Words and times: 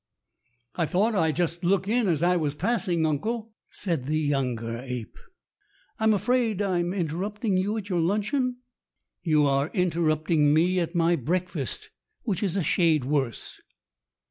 "I 0.77 0.87
thought 0.87 1.13
I'd 1.13 1.35
just 1.35 1.63
look 1.63 1.87
in 1.87 2.07
as 2.07 2.23
I 2.23 2.35
was 2.35 2.55
passing, 2.55 3.05
uncle," 3.05 3.53
said 3.69 4.07
the 4.07 4.17
younger 4.17 4.79
ape. 4.83 5.15
"I'm 5.99 6.11
afraid 6.15 6.59
I'm 6.59 6.91
interrupting 6.91 7.55
you 7.55 7.77
at 7.77 7.87
your 7.87 8.01
luncheon?" 8.01 8.57
"You 9.21 9.45
are 9.45 9.69
interrupting 9.75 10.55
me 10.55 10.79
at 10.79 10.95
my 10.95 11.15
breakfast, 11.15 11.91
which 12.23 12.41
is 12.41 12.55
a 12.55 12.63
shade 12.63 13.05
worse." 13.05 13.61